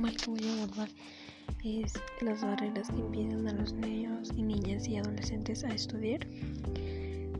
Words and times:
tema 0.00 0.16
que 0.16 0.30
voy 0.30 0.48
a 0.48 0.62
abordar 0.62 0.88
es 1.62 1.92
las 2.22 2.40
barreras 2.40 2.88
que 2.88 2.96
impiden 2.96 3.46
a 3.46 3.52
los 3.52 3.74
niños 3.74 4.32
y 4.34 4.42
niñas 4.42 4.88
y 4.88 4.96
adolescentes 4.96 5.62
a 5.62 5.68
estudiar. 5.74 6.26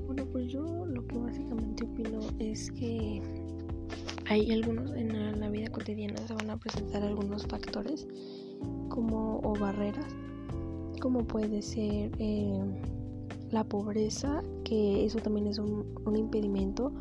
Bueno, 0.07 0.27
pues 0.27 0.53
yo 0.53 0.85
lo 0.85 1.07
que 1.07 1.17
básicamente 1.17 1.85
opino 1.85 2.21
es 2.39 2.71
que 2.73 3.23
hay 4.27 4.51
algunos 4.51 4.93
en 4.95 5.41
la 5.41 5.49
vida 5.49 5.71
cotidiana 5.71 6.19
se 6.27 6.35
van 6.35 6.51
a 6.51 6.59
presentar 6.59 7.03
algunos 7.03 7.47
factores 7.47 8.07
como 8.91 9.41
o 9.43 9.55
barreras 9.59 10.15
como 11.01 11.27
puede 11.27 11.63
ser 11.63 12.13
eh, 12.19 12.61
la 13.51 13.65
pobreza 13.65 14.43
que 14.65 15.07
eso 15.07 15.19
también 15.19 15.47
es 15.47 15.59
un, 15.59 15.95
un 16.05 16.17
impedimento 16.17 16.93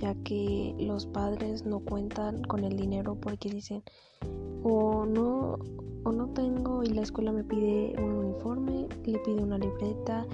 ya 0.00 0.14
que 0.24 0.74
los 0.78 1.06
padres 1.06 1.64
no 1.64 1.80
cuentan 1.80 2.42
con 2.44 2.64
el 2.64 2.76
dinero 2.76 3.16
porque 3.20 3.50
dicen 3.50 3.82
o 4.62 5.04
no 5.06 5.58
o 6.04 6.12
no 6.12 6.28
tengo 6.28 6.82
y 6.82 6.88
la 6.88 7.02
escuela 7.02 7.32
me 7.32 7.44
pide 7.44 7.94
un 7.98 8.14
uniforme, 8.14 8.86
le 9.04 9.18
pide 9.18 9.42
una 9.42 9.58
libreta 9.58 10.26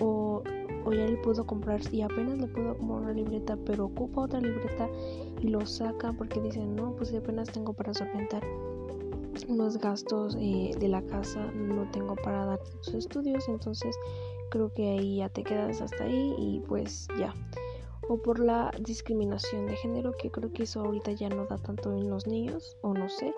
o, 0.00 0.42
o 0.84 0.92
ya 0.92 1.06
le 1.06 1.16
puedo 1.16 1.44
comprar 1.44 1.80
y 1.92 2.02
apenas 2.02 2.38
le 2.38 2.46
puedo 2.46 2.76
comprar 2.78 3.00
una 3.00 3.12
libreta 3.12 3.58
pero 3.66 3.86
ocupa 3.86 4.22
otra 4.22 4.40
libreta 4.40 4.88
y 5.40 5.48
lo 5.48 5.66
saca 5.66 6.12
porque 6.12 6.40
dicen 6.40 6.76
no 6.76 6.94
pues 6.96 7.12
apenas 7.12 7.50
tengo 7.50 7.72
para 7.72 7.92
solventar 7.92 8.42
unos 9.48 9.78
gastos 9.78 10.36
eh, 10.40 10.70
de 10.78 10.88
la 10.88 11.02
casa 11.02 11.44
no 11.52 11.90
tengo 11.90 12.14
para 12.16 12.44
dar 12.44 12.58
tus 12.58 12.94
estudios 12.94 13.48
entonces 13.48 13.96
creo 14.50 14.72
que 14.72 14.90
ahí 14.90 15.16
ya 15.16 15.28
te 15.28 15.42
quedas 15.42 15.80
hasta 15.80 16.04
ahí 16.04 16.34
y 16.38 16.60
pues 16.60 17.08
ya 17.18 17.34
o 18.08 18.16
por 18.18 18.38
la 18.38 18.70
discriminación 18.80 19.66
de 19.66 19.76
género 19.76 20.12
que 20.18 20.30
creo 20.30 20.52
que 20.52 20.64
eso 20.64 20.80
ahorita 20.80 21.12
ya 21.12 21.28
no 21.28 21.46
da 21.46 21.58
tanto 21.58 21.92
en 21.92 22.08
los 22.08 22.26
niños 22.26 22.76
o 22.82 22.94
no 22.94 23.08
sé 23.08 23.34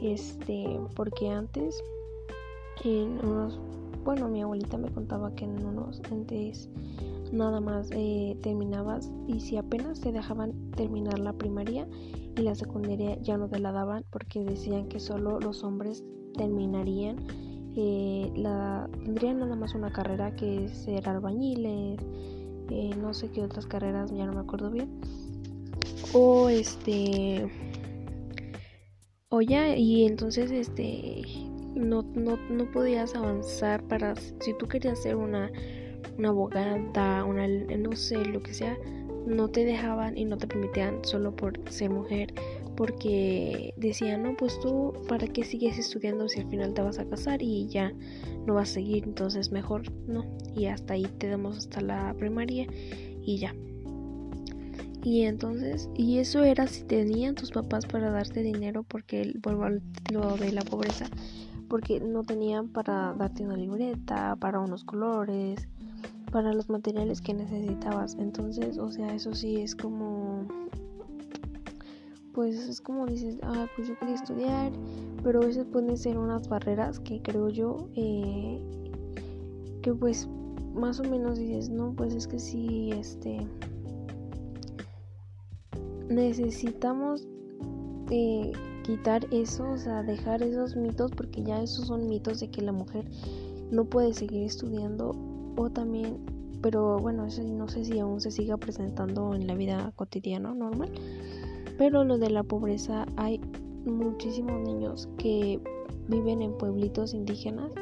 este 0.00 0.80
porque 0.94 1.28
antes 1.28 1.82
en 2.84 3.18
unos 3.24 3.58
bueno 4.04 4.28
mi 4.28 4.42
abuelita 4.42 4.78
me 4.78 4.90
contaba 4.90 5.34
que 5.34 5.44
en 5.44 5.64
unos 5.64 6.00
antes 6.10 6.68
nada 7.32 7.60
más 7.60 7.90
eh, 7.92 8.36
terminabas 8.42 9.10
y 9.26 9.40
si 9.40 9.56
apenas 9.56 10.00
te 10.00 10.12
dejaban 10.12 10.70
terminar 10.72 11.18
la 11.18 11.32
primaria 11.32 11.88
y 12.36 12.42
la 12.42 12.54
secundaria 12.54 13.20
ya 13.22 13.36
no 13.36 13.48
te 13.48 13.58
la 13.58 13.72
daban 13.72 14.04
porque 14.10 14.44
decían 14.44 14.88
que 14.88 15.00
solo 15.00 15.40
los 15.40 15.64
hombres 15.64 16.04
terminarían 16.36 17.16
eh, 17.76 18.32
la 18.36 18.88
tendrían 19.04 19.40
nada 19.40 19.56
más 19.56 19.74
una 19.74 19.92
carrera 19.92 20.34
que 20.36 20.68
ser 20.68 21.08
albañiles 21.08 22.00
eh, 22.70 22.90
no 22.96 23.14
sé 23.14 23.30
qué 23.30 23.42
otras 23.42 23.66
carreras, 23.66 24.10
ya 24.12 24.26
no 24.26 24.32
me 24.32 24.40
acuerdo 24.40 24.70
bien. 24.70 25.00
O 26.12 26.48
este, 26.48 27.48
o 29.28 29.40
ya, 29.40 29.76
y 29.76 30.06
entonces 30.06 30.50
este, 30.50 31.22
no, 31.74 32.02
no, 32.14 32.36
no 32.48 32.70
podías 32.70 33.14
avanzar 33.14 33.82
para, 33.84 34.14
si 34.16 34.54
tú 34.58 34.68
querías 34.68 35.02
ser 35.02 35.16
una, 35.16 35.50
una 36.16 36.28
abogada, 36.28 37.24
una, 37.24 37.48
no 37.48 37.96
sé, 37.96 38.24
lo 38.24 38.40
que 38.42 38.54
sea, 38.54 38.78
no 39.26 39.48
te 39.48 39.64
dejaban 39.64 40.16
y 40.16 40.24
no 40.24 40.36
te 40.36 40.46
permitían 40.46 41.04
solo 41.04 41.34
por 41.34 41.58
ser 41.70 41.90
mujer 41.90 42.32
porque 42.76 43.74
decían, 43.76 44.22
no, 44.22 44.36
pues 44.36 44.58
tú, 44.60 44.92
¿para 45.08 45.26
qué 45.26 45.44
sigues 45.44 45.78
estudiando 45.78 46.28
si 46.28 46.40
al 46.40 46.48
final 46.48 46.74
te 46.74 46.82
vas 46.82 46.98
a 46.98 47.04
casar 47.04 47.42
y 47.42 47.66
ya 47.68 47.92
no 48.46 48.54
vas 48.54 48.70
a 48.70 48.74
seguir? 48.74 49.04
Entonces 49.04 49.52
mejor 49.52 49.90
no. 50.06 50.24
Y 50.54 50.66
hasta 50.66 50.94
ahí 50.94 51.06
te 51.18 51.28
damos 51.28 51.58
hasta 51.58 51.80
la 51.80 52.14
primaria 52.18 52.66
y 53.22 53.38
ya. 53.38 53.54
Y 55.02 55.22
entonces, 55.22 55.90
y 55.94 56.18
eso 56.18 56.42
era 56.44 56.66
si 56.66 56.82
tenían 56.84 57.34
tus 57.34 57.50
papás 57.50 57.84
para 57.84 58.10
darte 58.10 58.42
dinero, 58.42 58.84
porque 58.84 59.34
vuelvo 59.42 59.64
a 59.64 59.70
lo 60.10 60.36
de 60.38 60.50
la 60.50 60.62
pobreza, 60.62 61.06
porque 61.68 62.00
no 62.00 62.22
tenían 62.22 62.68
para 62.68 63.12
darte 63.12 63.44
una 63.44 63.56
libreta, 63.56 64.34
para 64.36 64.60
unos 64.60 64.82
colores, 64.82 65.68
para 66.32 66.54
los 66.54 66.70
materiales 66.70 67.20
que 67.20 67.34
necesitabas. 67.34 68.16
Entonces, 68.18 68.78
o 68.78 68.90
sea, 68.90 69.14
eso 69.14 69.34
sí 69.34 69.60
es 69.60 69.76
como 69.76 70.48
pues 72.34 72.56
es 72.68 72.80
como 72.80 73.06
dices, 73.06 73.38
ah, 73.42 73.66
pues 73.76 73.88
yo 73.88 73.98
quería 73.98 74.16
estudiar, 74.16 74.72
pero 75.22 75.40
a 75.40 75.64
pueden 75.66 75.96
ser 75.96 76.18
unas 76.18 76.48
barreras 76.48 76.98
que 76.98 77.22
creo 77.22 77.48
yo 77.48 77.88
eh, 77.94 78.60
que 79.82 79.94
pues 79.94 80.28
más 80.74 80.98
o 80.98 81.04
menos 81.04 81.38
dices, 81.38 81.70
no, 81.70 81.92
pues 81.92 82.12
es 82.12 82.26
que 82.26 82.40
sí, 82.40 82.90
este, 82.90 83.46
necesitamos 86.08 87.28
eh, 88.10 88.50
quitar 88.82 89.26
eso, 89.30 89.70
o 89.70 89.78
sea, 89.78 90.02
dejar 90.02 90.42
esos 90.42 90.74
mitos, 90.74 91.12
porque 91.12 91.44
ya 91.44 91.62
esos 91.62 91.86
son 91.86 92.08
mitos 92.08 92.40
de 92.40 92.50
que 92.50 92.62
la 92.62 92.72
mujer 92.72 93.04
no 93.70 93.84
puede 93.84 94.12
seguir 94.12 94.42
estudiando 94.42 95.14
o 95.56 95.70
también, 95.70 96.18
pero 96.60 96.98
bueno, 96.98 97.26
eso 97.26 97.44
no 97.44 97.68
sé 97.68 97.84
si 97.84 98.00
aún 98.00 98.20
se 98.20 98.32
siga 98.32 98.56
presentando 98.56 99.34
en 99.34 99.46
la 99.46 99.54
vida 99.54 99.92
cotidiana 99.94 100.52
normal 100.52 100.90
pero 101.78 102.04
lo 102.04 102.18
de 102.18 102.30
la 102.30 102.42
pobreza 102.42 103.06
hay 103.16 103.40
muchísimos 103.84 104.60
niños 104.62 105.08
que 105.18 105.60
viven 106.08 106.42
en 106.42 106.52
pueblitos 106.56 107.14
indígenas 107.14 107.72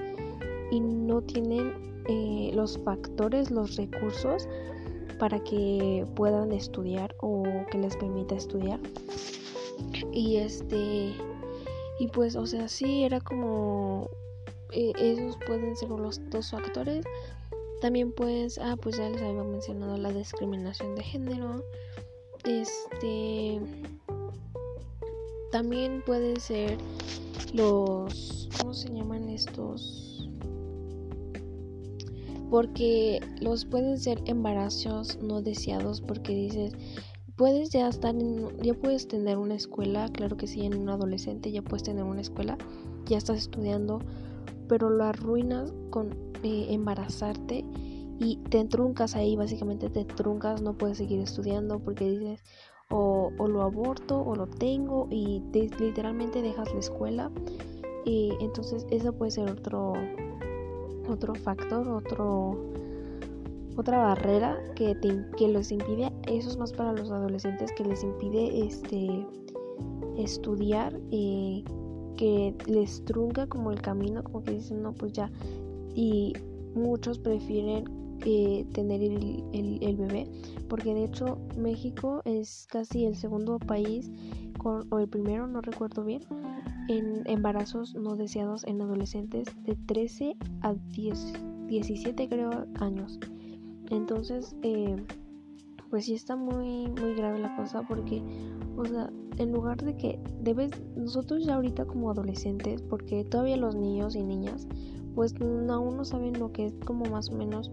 y 0.71 0.81
no 0.81 1.21
tienen 1.23 1.73
eh, 2.09 2.51
los 2.55 2.79
factores, 2.79 3.51
los 3.51 3.77
recursos 3.77 4.49
para 5.19 5.39
que 5.45 6.07
puedan 6.17 6.53
estudiar 6.53 7.15
o 7.21 7.45
que 7.71 7.79
les 7.79 7.97
permita 7.97 8.35
estudiar. 8.35 8.81
Y 10.13 10.37
este, 10.37 11.13
y 11.99 12.09
pues, 12.09 12.35
o 12.35 12.47
sea, 12.47 12.69
sí, 12.69 13.05
era 13.05 13.21
como, 13.21 14.09
eh, 14.73 14.93
esos 14.99 15.39
pueden 15.47 15.77
ser 15.77 15.91
los 15.91 16.21
dos 16.31 16.51
factores. 16.51 17.05
También 17.81 18.13
pues, 18.13 18.59
ah, 18.59 18.77
pues 18.81 18.97
ya 18.97 19.09
les 19.09 19.23
había 19.23 19.45
mencionado 19.45 19.97
la 19.97 20.13
discriminación 20.13 20.95
de 20.95 21.03
género. 21.03 21.65
Este 22.45 23.61
también 25.53 26.03
pueden 26.05 26.41
ser 26.41 26.79
los 27.53 28.49
¿cómo 28.59 28.75
se 28.75 28.89
llaman 28.93 29.29
estos? 29.29 30.29
Porque 32.51 33.21
los 33.41 33.65
pueden 33.65 33.99
ser 33.99 34.23
embarazos 34.27 35.19
no 35.23 35.41
deseados 35.41 36.01
porque 36.01 36.35
dices 36.35 36.73
puedes 37.37 37.71
ya 37.71 37.89
estar 37.89 38.15
en, 38.15 38.57
ya 38.63 38.75
puedes 38.75 39.09
tener 39.09 39.39
una 39.39 39.55
escuela, 39.55 40.09
claro 40.13 40.37
que 40.37 40.47
sí, 40.47 40.65
en 40.65 40.77
un 40.77 40.89
adolescente 40.89 41.51
ya 41.51 41.63
puedes 41.63 41.83
tener 41.83 42.05
una 42.05 42.21
escuela, 42.21 42.59
ya 43.07 43.19
estás 43.19 43.39
estudiando, 43.39 44.01
pero 44.69 44.91
lo 44.91 45.05
arruinas 45.05 45.73
con 45.91 46.11
eh, 46.43 46.67
embarazarte 46.71 47.65
y 48.19 48.37
te 48.51 48.65
truncas 48.65 49.15
ahí, 49.15 49.37
básicamente 49.37 49.91
te 49.91 50.05
truncas, 50.05 50.63
no 50.63 50.75
puedes 50.75 50.99
seguir 50.99 51.21
estudiando 51.21 51.79
porque 51.79 52.11
dices 52.11 52.45
o, 52.93 53.31
lo 53.49 53.63
aborto 53.63 54.21
o 54.21 54.35
lo 54.37 54.47
tengo 54.47 55.09
y 55.11 55.43
literalmente 55.79 56.43
dejas 56.43 56.73
la 56.73 56.81
escuela 56.81 57.31
y 58.05 58.33
entonces 58.41 58.87
eso 58.91 59.13
puede 59.13 59.31
ser 59.31 59.51
otro 59.51 59.95
otro 61.09 61.35
factor, 61.35 61.89
otro 61.89 62.57
otra 63.77 63.99
barrera 63.99 64.59
que, 64.75 64.95
que 65.37 65.49
los 65.49 65.73
impide, 65.73 66.13
eso 66.27 66.51
es 66.51 66.59
más 66.59 66.73
para 66.73 66.93
los 66.93 67.11
adolescentes 67.11 67.73
que 67.73 67.85
les 67.85 68.05
impide 68.05 68.67
este 68.67 69.27
estudiar 70.19 71.01
y 71.11 71.65
que 72.19 72.55
les 72.67 73.03
trunca 73.07 73.47
como 73.47 73.73
el 73.73 73.81
camino, 73.81 74.23
como 74.23 74.43
que 74.43 74.53
dicen 74.53 74.83
no 74.83 74.93
pues 74.93 75.13
ya 75.13 75.31
y 75.95 76.35
muchos 76.75 77.19
prefieren 77.19 78.02
eh, 78.25 78.65
tener 78.73 79.03
el, 79.03 79.45
el, 79.83 79.97
bebé 79.97 80.29
porque 80.69 80.95
de 80.95 81.05
hecho 81.05 81.39
México 81.57 82.23
es 82.25 82.67
casi 82.71 83.05
el 83.05 83.17
segundo 83.17 83.59
país 83.59 84.11
con, 84.59 84.87
o 84.93 84.99
el 84.99 85.09
primero 85.09 85.47
no 85.47 85.61
recuerdo 85.61 86.05
bien 86.05 86.23
en 86.89 87.23
embarazos 87.27 87.95
no 87.95 88.17
deseados 88.17 88.65
en 88.65 88.81
adolescentes 88.81 89.49
de 89.65 89.77
13 89.87 90.37
a 90.63 90.75
10, 90.75 91.33
17 91.67 92.29
creo 92.29 92.67
años. 92.81 93.19
Entonces 93.91 94.57
eh, 94.63 94.97
pues 95.91 96.07
sí 96.07 96.15
está 96.15 96.37
muy 96.37 96.89
muy 96.89 97.15
grave 97.15 97.39
la 97.39 97.55
cosa 97.57 97.83
porque 97.83 98.23
o 98.77 98.85
sea 98.85 99.11
en 99.39 99.53
lugar 99.53 99.79
de 99.83 99.97
que 99.97 100.19
debes 100.41 100.71
nosotros 100.97 101.45
ya 101.45 101.55
ahorita 101.57 101.87
como 101.87 102.11
adolescentes 102.11 102.83
porque 102.83 103.25
todavía 103.25 103.57
los 103.57 103.75
niños 103.75 104.15
y 104.15 104.23
niñas 104.23 104.67
pues 105.15 105.35
aún 105.41 105.97
no 105.97 106.05
saben 106.05 106.39
lo 106.39 106.53
que 106.53 106.67
es 106.67 106.75
como 106.87 107.05
más 107.07 107.29
o 107.31 107.35
menos 107.35 107.71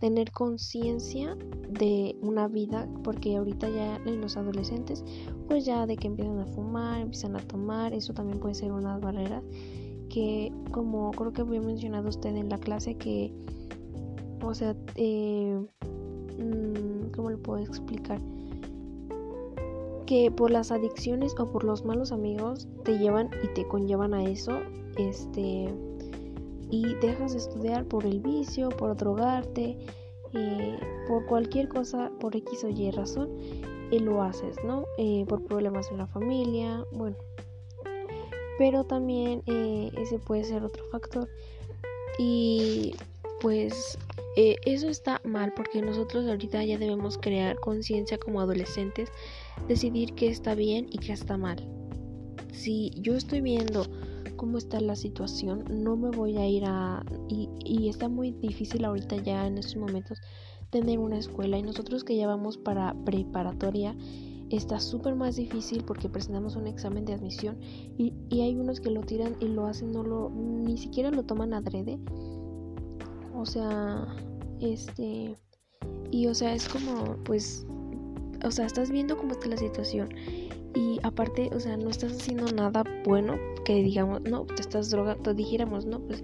tener 0.00 0.30
conciencia 0.32 1.36
de 1.68 2.16
una 2.22 2.48
vida, 2.48 2.88
porque 3.02 3.36
ahorita 3.36 3.68
ya 3.68 3.96
en 4.04 4.20
los 4.20 4.36
adolescentes, 4.36 5.04
pues 5.46 5.64
ya 5.64 5.86
de 5.86 5.96
que 5.96 6.06
empiezan 6.06 6.38
a 6.40 6.46
fumar, 6.46 7.00
empiezan 7.00 7.36
a 7.36 7.40
tomar, 7.40 7.92
eso 7.92 8.12
también 8.12 8.38
puede 8.38 8.54
ser 8.54 8.72
una 8.72 8.98
barrera 8.98 9.42
que 10.08 10.52
como 10.70 11.10
creo 11.12 11.32
que 11.32 11.42
había 11.42 11.60
mencionado 11.60 12.08
usted 12.08 12.34
en 12.34 12.48
la 12.48 12.58
clase 12.58 12.96
que, 12.96 13.32
o 14.42 14.54
sea, 14.54 14.74
eh, 14.94 15.60
mm, 16.38 17.10
¿cómo 17.14 17.30
le 17.30 17.36
puedo 17.36 17.58
explicar? 17.62 18.20
que 20.08 20.30
por 20.30 20.50
las 20.50 20.72
adicciones 20.72 21.34
o 21.38 21.52
por 21.52 21.64
los 21.64 21.84
malos 21.84 22.12
amigos 22.12 22.66
te 22.82 22.98
llevan 22.98 23.28
y 23.44 23.48
te 23.48 23.68
conllevan 23.68 24.14
a 24.14 24.24
eso, 24.24 24.52
este, 24.96 25.68
y 26.70 26.94
dejas 26.96 27.32
de 27.32 27.38
estudiar 27.38 27.84
por 27.84 28.04
el 28.04 28.20
vicio, 28.20 28.68
por 28.68 28.96
drogarte, 28.96 29.78
eh, 30.34 30.78
por 31.06 31.24
cualquier 31.26 31.68
cosa, 31.68 32.10
por 32.20 32.36
X 32.36 32.64
o 32.64 32.68
Y 32.68 32.90
razón, 32.90 33.30
y 33.90 33.98
lo 34.00 34.22
haces, 34.22 34.56
¿no? 34.64 34.84
Eh, 34.98 35.24
por 35.28 35.44
problemas 35.44 35.90
en 35.90 35.98
la 35.98 36.06
familia, 36.06 36.84
bueno. 36.92 37.16
Pero 38.58 38.84
también 38.84 39.42
eh, 39.46 39.90
ese 39.96 40.18
puede 40.18 40.44
ser 40.44 40.64
otro 40.64 40.84
factor. 40.90 41.28
Y 42.18 42.94
pues 43.40 43.96
eso 44.36 44.88
está 44.88 45.20
mal 45.24 45.52
porque 45.54 45.82
nosotros 45.82 46.26
ahorita 46.26 46.62
ya 46.64 46.78
debemos 46.78 47.18
crear 47.18 47.58
conciencia 47.58 48.18
como 48.18 48.40
adolescentes, 48.40 49.10
decidir 49.66 50.14
qué 50.14 50.28
está 50.28 50.54
bien 50.54 50.86
y 50.90 50.98
qué 50.98 51.12
está 51.12 51.36
mal. 51.36 51.66
Si 52.52 52.90
yo 52.96 53.14
estoy 53.14 53.40
viendo 53.40 53.86
cómo 54.38 54.56
está 54.56 54.80
la 54.80 54.96
situación, 54.96 55.64
no 55.70 55.96
me 55.96 56.10
voy 56.10 56.38
a 56.38 56.48
ir 56.48 56.64
a... 56.64 57.04
Y, 57.28 57.88
está 57.90 58.08
muy 58.08 58.32
difícil 58.32 58.86
ahorita 58.86 59.16
ya 59.16 59.46
en 59.46 59.58
estos 59.58 59.76
momentos 59.76 60.22
tener 60.70 60.98
una 60.98 61.18
escuela 61.18 61.58
y 61.58 61.62
nosotros 61.62 62.04
que 62.04 62.16
ya 62.16 62.26
vamos 62.26 62.56
para 62.56 62.94
preparatoria 63.04 63.94
está 64.50 64.80
súper 64.80 65.14
más 65.14 65.36
difícil 65.36 65.84
porque 65.84 66.08
presentamos 66.08 66.56
un 66.56 66.66
examen 66.66 67.04
de 67.04 67.12
admisión 67.14 67.58
y, 67.60 68.14
y, 68.30 68.40
hay 68.40 68.56
unos 68.56 68.80
que 68.80 68.90
lo 68.90 69.02
tiran 69.02 69.36
y 69.40 69.48
lo 69.48 69.66
hacen, 69.66 69.92
no 69.92 70.02
lo, 70.02 70.30
ni 70.30 70.78
siquiera 70.78 71.10
lo 71.10 71.24
toman 71.24 71.52
adrede. 71.52 71.98
O 73.34 73.44
sea, 73.44 74.06
este, 74.60 75.36
y 76.10 76.26
o 76.26 76.34
sea, 76.34 76.54
es 76.54 76.68
como, 76.68 77.16
pues, 77.24 77.66
o 78.44 78.50
sea, 78.50 78.66
estás 78.66 78.90
viendo 78.90 79.16
cómo 79.16 79.32
está 79.32 79.48
la 79.48 79.56
situación 79.56 80.08
y 80.74 80.98
aparte, 81.02 81.50
o 81.54 81.60
sea, 81.60 81.76
no 81.76 81.90
estás 81.90 82.12
haciendo 82.12 82.46
nada 82.52 82.84
bueno 83.04 83.36
que 83.64 83.82
digamos, 83.82 84.22
no, 84.22 84.44
te 84.44 84.62
estás 84.62 84.90
drogando, 84.90 85.34
dijéramos, 85.34 85.86
no, 85.86 86.00
pues 86.00 86.22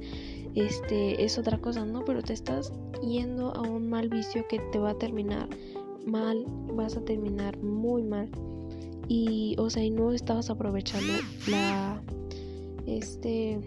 este 0.55 1.25
es 1.25 1.39
otra 1.39 1.59
cosa, 1.59 1.85
no, 1.85 2.05
pero 2.05 2.23
te 2.23 2.33
estás 2.33 2.73
yendo 3.03 3.55
a 3.55 3.63
un 3.63 3.89
mal 3.89 4.09
vicio 4.09 4.47
que 4.49 4.59
te 4.73 4.79
va 4.79 4.91
a 4.91 4.99
terminar 4.99 5.49
mal, 6.07 6.45
vas 6.75 6.97
a 6.97 7.01
terminar 7.05 7.57
muy 7.59 8.03
mal. 8.03 8.29
Y 9.09 9.57
o 9.59 9.69
sea, 9.69 9.85
y 9.85 9.91
no 9.91 10.13
estabas 10.13 10.49
aprovechando 10.49 11.13
la 11.49 12.01
este 12.87 13.61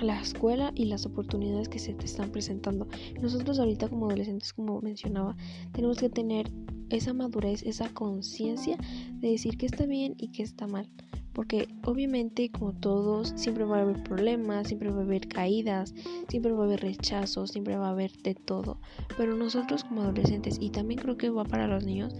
la 0.00 0.20
escuela 0.20 0.72
y 0.74 0.86
las 0.86 1.04
oportunidades 1.04 1.68
que 1.68 1.78
se 1.78 1.92
te 1.92 2.06
están 2.06 2.30
presentando. 2.30 2.88
Nosotros 3.20 3.58
ahorita 3.58 3.88
como 3.88 4.06
adolescentes, 4.06 4.52
como 4.52 4.80
mencionaba, 4.80 5.36
tenemos 5.72 5.98
que 5.98 6.08
tener 6.08 6.50
esa 6.90 7.12
madurez, 7.12 7.62
esa 7.62 7.88
conciencia 7.88 8.76
de 9.20 9.30
decir 9.30 9.56
que 9.56 9.66
está 9.66 9.86
bien 9.86 10.14
y 10.18 10.28
que 10.28 10.42
está 10.42 10.66
mal. 10.66 10.88
Porque 11.32 11.68
obviamente 11.84 12.50
como 12.50 12.72
todos 12.72 13.32
siempre 13.36 13.64
va 13.64 13.78
a 13.78 13.82
haber 13.82 14.02
problemas, 14.02 14.66
siempre 14.66 14.90
va 14.90 14.98
a 14.98 15.04
haber 15.04 15.28
caídas, 15.28 15.94
siempre 16.28 16.52
va 16.52 16.62
a 16.62 16.66
haber 16.66 16.80
rechazos, 16.80 17.50
siempre 17.52 17.76
va 17.76 17.86
a 17.86 17.90
haber 17.90 18.12
de 18.22 18.34
todo. 18.34 18.80
Pero 19.16 19.36
nosotros 19.36 19.84
como 19.84 20.02
adolescentes, 20.02 20.58
y 20.60 20.70
también 20.70 21.00
creo 21.00 21.16
que 21.16 21.30
va 21.30 21.44
para 21.44 21.68
los 21.68 21.84
niños, 21.84 22.14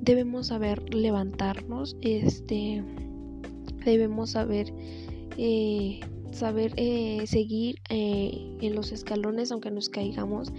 debemos 0.00 0.48
saber 0.48 0.94
levantarnos, 0.94 1.96
este, 2.02 2.84
debemos 3.84 4.30
saber, 4.30 4.72
eh, 5.36 6.00
saber 6.32 6.72
eh, 6.76 7.24
seguir 7.26 7.76
eh, 7.88 8.56
en 8.60 8.74
los 8.74 8.92
escalones 8.92 9.50
aunque 9.50 9.70
nos 9.70 9.88
caigamos 9.88 10.52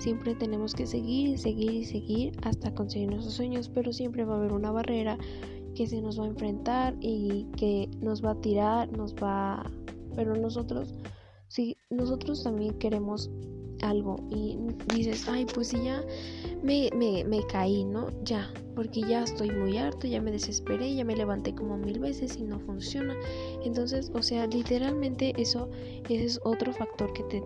Siempre 0.00 0.34
tenemos 0.34 0.72
que 0.72 0.86
seguir 0.86 1.28
y 1.28 1.36
seguir 1.36 1.72
y 1.72 1.84
seguir 1.84 2.32
hasta 2.42 2.74
conseguir 2.74 3.10
nuestros 3.10 3.34
sueños, 3.34 3.68
pero 3.68 3.92
siempre 3.92 4.24
va 4.24 4.34
a 4.34 4.38
haber 4.38 4.52
una 4.52 4.72
barrera 4.72 5.18
que 5.74 5.86
se 5.86 6.00
nos 6.00 6.18
va 6.18 6.24
a 6.24 6.28
enfrentar 6.28 6.96
y 7.00 7.46
que 7.58 7.86
nos 8.00 8.24
va 8.24 8.30
a 8.30 8.40
tirar, 8.40 8.90
nos 8.96 9.14
va... 9.14 9.70
Pero 10.16 10.34
nosotros, 10.36 10.94
si 11.48 11.76
nosotros 11.90 12.42
también 12.42 12.78
queremos 12.78 13.30
algo 13.82 14.16
y 14.30 14.56
dices, 14.94 15.28
ay, 15.28 15.44
pues 15.44 15.70
ya 15.72 16.02
me, 16.62 16.88
me, 16.96 17.22
me, 17.24 17.46
caí, 17.46 17.84
¿no? 17.84 18.08
Ya, 18.24 18.50
porque 18.74 19.02
ya 19.02 19.24
estoy 19.24 19.50
muy 19.50 19.76
harto, 19.76 20.06
ya 20.06 20.22
me 20.22 20.32
desesperé, 20.32 20.94
ya 20.94 21.04
me 21.04 21.14
levanté 21.14 21.54
como 21.54 21.76
mil 21.76 21.98
veces 21.98 22.38
y 22.38 22.42
no 22.42 22.58
funciona. 22.58 23.14
Entonces, 23.64 24.10
o 24.14 24.22
sea, 24.22 24.46
literalmente 24.46 25.34
eso, 25.36 25.68
ese 26.08 26.24
es 26.24 26.40
otro 26.42 26.72
factor 26.72 27.12
que 27.12 27.22
te 27.24 27.42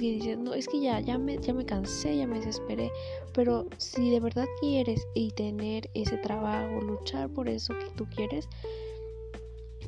y 0.00 0.16
dices, 0.16 0.38
no, 0.38 0.54
es 0.54 0.68
que 0.68 0.80
ya, 0.80 1.00
ya 1.00 1.18
me, 1.18 1.38
ya 1.38 1.54
me 1.54 1.64
cansé, 1.64 2.16
ya 2.16 2.26
me 2.26 2.38
desesperé. 2.38 2.90
Pero 3.32 3.66
si 3.78 4.10
de 4.10 4.20
verdad 4.20 4.46
quieres 4.60 5.06
y 5.14 5.30
tener 5.32 5.90
ese 5.94 6.16
trabajo, 6.18 6.80
luchar 6.80 7.30
por 7.30 7.48
eso 7.48 7.74
que 7.78 7.90
tú 7.96 8.06
quieres, 8.14 8.48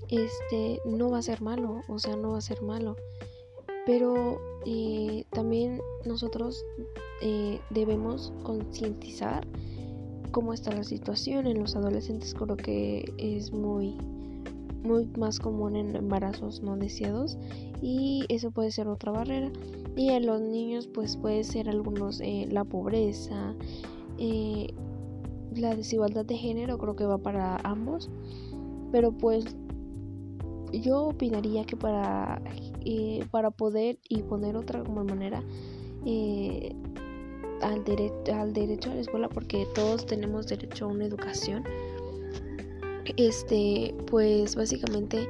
este, 0.08 0.80
no 0.84 1.10
va 1.10 1.18
a 1.18 1.22
ser 1.22 1.42
malo, 1.42 1.82
o 1.88 1.98
sea, 1.98 2.16
no 2.16 2.32
va 2.32 2.38
a 2.38 2.42
ser 2.42 2.62
malo. 2.62 2.96
Pero 3.84 4.40
eh, 4.64 5.24
también 5.30 5.80
nosotros 6.04 6.64
eh, 7.20 7.60
debemos 7.70 8.32
concientizar 8.42 9.46
cómo 10.32 10.52
está 10.52 10.72
la 10.72 10.84
situación 10.84 11.46
en 11.46 11.58
los 11.58 11.76
adolescentes, 11.76 12.34
creo 12.34 12.56
que 12.56 13.12
es 13.18 13.52
muy 13.52 13.96
muy 14.82 15.06
más 15.18 15.40
común 15.40 15.74
en 15.74 15.96
embarazos 15.96 16.62
no 16.62 16.76
deseados 16.76 17.36
y 17.82 18.24
eso 18.28 18.52
puede 18.52 18.70
ser 18.70 18.86
otra 18.86 19.10
barrera 19.10 19.50
y 19.96 20.10
en 20.10 20.26
los 20.26 20.40
niños 20.40 20.86
pues 20.86 21.16
puede 21.16 21.42
ser 21.42 21.70
algunos 21.70 22.20
eh, 22.20 22.46
la 22.50 22.64
pobreza 22.64 23.54
eh, 24.18 24.68
la 25.54 25.74
desigualdad 25.74 26.26
de 26.26 26.36
género 26.36 26.76
creo 26.76 26.94
que 26.96 27.06
va 27.06 27.16
para 27.16 27.56
ambos. 27.64 28.10
Pero 28.92 29.10
pues 29.10 29.56
yo 30.72 31.06
opinaría 31.06 31.64
que 31.64 31.76
para 31.76 32.42
eh, 32.84 33.24
para 33.30 33.50
poder 33.50 33.98
y 34.08 34.22
poner 34.22 34.56
otra 34.56 34.84
como 34.84 35.02
manera 35.02 35.42
al, 37.62 37.84
al 38.34 38.52
derecho 38.52 38.90
a 38.90 38.94
la 38.94 39.00
escuela 39.00 39.28
porque 39.30 39.66
todos 39.74 40.04
tenemos 40.04 40.46
derecho 40.46 40.84
a 40.84 40.88
una 40.88 41.06
educación 41.06 41.64
este 43.16 43.94
pues 44.06 44.54
básicamente 44.54 45.26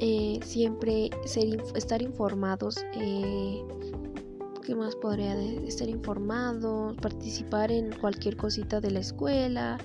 eh, 0.00 0.40
siempre 0.42 1.10
ser, 1.24 1.62
estar 1.74 2.02
informados, 2.02 2.84
eh, 2.94 3.62
¿qué 4.64 4.74
más 4.74 4.96
podría? 4.96 5.40
Estar 5.40 5.88
informados, 5.88 6.96
participar 6.96 7.70
en 7.70 7.92
cualquier 7.92 8.36
cosita 8.36 8.80
de 8.80 8.90
la 8.90 9.00
escuela, 9.00 9.78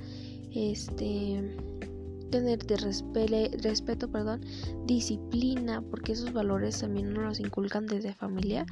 este 0.53 1.55
tener 2.29 2.59
de 2.65 2.77
respeto, 3.61 4.07
perdón, 4.07 4.41
disciplina, 4.85 5.81
porque 5.81 6.13
esos 6.13 6.31
valores 6.31 6.79
también 6.79 7.13
nos 7.13 7.23
los 7.23 7.39
inculcan 7.39 7.87
desde 7.87 8.13
familia. 8.13 8.65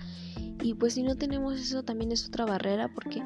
Y 0.67 0.73
pues 0.73 0.95
si 0.95 1.01
no 1.01 1.15
tenemos 1.15 1.57
eso 1.61 1.81
también 1.83 2.11
es 2.11 2.27
otra 2.27 2.45
barrera, 2.45 2.93
porque 2.93 3.23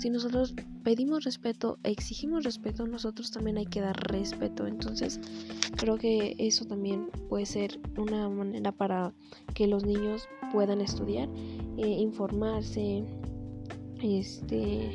si 0.00 0.10
nosotros 0.10 0.56
pedimos 0.82 1.22
respeto, 1.22 1.78
exigimos 1.84 2.42
respeto, 2.42 2.84
nosotros 2.84 3.30
también 3.30 3.58
hay 3.58 3.66
que 3.66 3.80
dar 3.80 3.96
respeto. 4.10 4.66
Entonces, 4.66 5.20
creo 5.76 5.98
que 5.98 6.34
eso 6.38 6.64
también 6.64 7.08
puede 7.28 7.46
ser 7.46 7.78
una 7.96 8.28
manera 8.28 8.72
para 8.72 9.14
que 9.54 9.68
los 9.68 9.84
niños 9.84 10.28
puedan 10.50 10.80
estudiar, 10.80 11.28
eh, 11.76 11.86
informarse, 11.86 13.04
este 14.02 14.90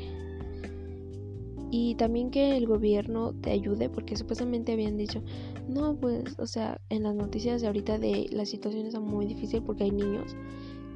y 1.70 1.94
también 1.96 2.30
que 2.30 2.56
el 2.56 2.66
gobierno 2.66 3.32
te 3.40 3.52
ayude 3.52 3.88
porque 3.88 4.16
supuestamente 4.16 4.72
habían 4.72 4.96
dicho 4.96 5.22
no 5.68 5.96
pues 5.96 6.38
o 6.38 6.46
sea 6.46 6.80
en 6.90 7.02
las 7.02 7.14
noticias 7.14 7.60
de 7.60 7.66
ahorita 7.66 7.98
de 7.98 8.28
la 8.30 8.46
situación 8.46 8.86
está 8.86 9.00
muy 9.00 9.26
difícil 9.26 9.62
porque 9.62 9.84
hay 9.84 9.90
niños 9.90 10.36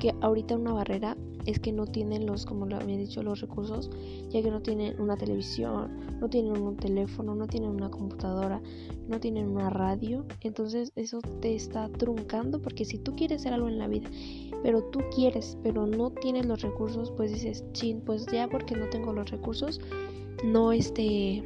que 0.01 0.15
ahorita 0.23 0.57
una 0.57 0.73
barrera 0.73 1.17
es 1.47 1.61
que 1.61 1.73
no 1.73 1.87
tienen 1.87 2.27
los, 2.27 2.45
como 2.45 2.67
lo 2.67 2.77
había 2.77 2.97
dicho, 2.97 3.23
los 3.23 3.41
recursos, 3.41 3.91
ya 4.31 4.43
que 4.43 4.51
no 4.51 4.61
tienen 4.61 5.01
una 5.01 5.17
televisión, 5.17 6.19
no 6.21 6.29
tienen 6.29 6.61
un 6.61 6.77
teléfono, 6.77 7.35
no 7.35 7.47
tienen 7.47 7.71
una 7.71 7.91
computadora, 7.91 8.61
no 9.09 9.21
tienen 9.21 9.49
una 9.49 9.71
radio. 9.71 10.27
Entonces 10.41 10.93
eso 10.97 11.21
te 11.41 11.55
está 11.55 11.89
truncando 11.91 12.61
porque 12.61 12.85
si 12.85 12.99
tú 12.99 13.15
quieres 13.15 13.41
hacer 13.43 13.53
algo 13.53 13.69
en 13.69 13.79
la 13.79 13.89
vida, 13.89 14.11
pero 14.63 14.83
tú 14.85 15.01
quieres, 15.15 15.57
pero 15.63 15.87
no 15.87 16.11
tienes 16.11 16.47
los 16.47 16.63
recursos, 16.63 17.13
pues 17.13 17.33
dices, 17.33 17.65
chin, 17.73 18.01
pues 18.01 18.27
ya 18.27 18.49
porque 18.49 18.75
no 18.75 18.89
tengo 18.89 19.13
los 19.13 19.31
recursos, 19.31 19.81
no 20.45 20.73
este 20.73 21.43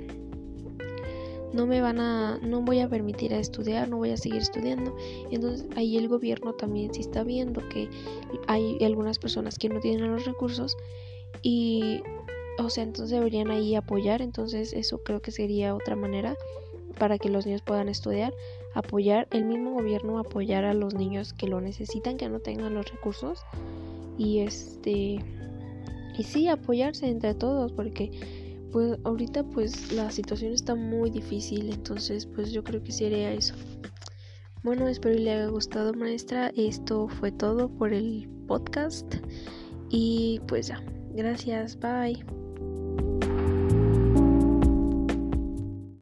no 1.55 1.67
me 1.67 1.81
van 1.81 2.01
a, 2.01 2.39
no 2.43 2.63
voy 2.63 2.81
a 2.81 2.89
permitir 2.89 3.33
a 3.33 3.39
estudiar, 3.39 3.89
no 3.89 3.99
voy 3.99 4.11
a 4.11 4.17
seguir 4.17 4.43
estudiando. 4.43 4.97
Entonces 5.31 5.67
ahí 5.77 5.97
el 5.97 6.09
gobierno 6.09 6.53
también 6.53 6.93
sí 6.93 7.01
está 7.01 7.23
viendo 7.23 7.67
que 7.69 7.89
hay 8.49 8.83
algunas 8.85 9.21
personas 9.21 9.57
que 9.57 9.69
no 9.69 9.79
tienen 9.79 10.11
los 10.11 10.25
recursos 10.25 10.77
y, 11.43 12.03
o 12.59 12.69
sea, 12.71 12.83
entonces 12.83 13.17
deberían 13.17 13.51
ahí 13.53 13.77
apoyar. 13.77 14.21
Entonces 14.21 14.73
eso 14.73 15.03
creo 15.05 15.23
que 15.23 15.31
sería 15.31 15.77
otra 15.77 15.95
manera 15.95 16.37
para 16.99 17.19
que 17.19 17.29
los 17.29 17.47
niños 17.47 17.63
puedan 17.63 17.89
estudiar, 17.89 18.35
apoyar, 18.75 19.29
el 19.31 19.45
mismo 19.45 19.73
gobierno 19.73 20.19
apoyar 20.19 20.65
a 20.65 20.75
los 20.75 20.95
niños 20.95 21.33
que 21.33 21.47
lo 21.47 21.61
necesitan, 21.61 22.17
que 22.17 22.29
no 22.29 22.41
tengan 22.41 22.75
los 22.75 22.91
recursos 22.91 23.41
y 24.19 24.41
este, 24.41 25.21
y 26.17 26.23
sí, 26.23 26.49
apoyarse 26.49 27.09
entre 27.09 27.35
todos 27.35 27.73
porque 27.73 28.11
pues 28.75 28.99
ahorita 29.05 29.45
pues 29.45 29.93
la 29.93 30.11
situación 30.11 30.53
está 30.53 30.75
muy 30.75 31.09
difícil, 31.09 31.73
entonces 31.73 32.27
pues 32.27 32.51
yo 32.51 32.65
creo 32.65 32.83
que 32.83 32.91
sí 32.91 33.05
eso. 33.05 33.55
Bueno, 34.65 34.89
espero 34.89 35.15
le 35.15 35.31
haya 35.31 35.47
gustado 35.47 35.95
maestra. 35.95 36.51
Esto 36.57 37.07
fue 37.07 37.31
todo 37.31 37.69
por 37.69 37.93
el 37.93 38.29
podcast. 38.49 39.15
Y 39.91 40.41
pues 40.49 40.67
ya, 40.67 40.83
gracias, 41.13 41.79
bye. 41.79 42.25